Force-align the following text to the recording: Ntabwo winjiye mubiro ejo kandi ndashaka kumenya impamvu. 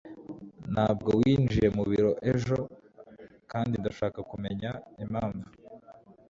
Ntabwo 0.73 1.09
winjiye 1.19 1.67
mubiro 1.77 2.11
ejo 2.31 2.57
kandi 3.51 3.73
ndashaka 3.81 4.19
kumenya 4.29 4.69
impamvu. 5.03 5.47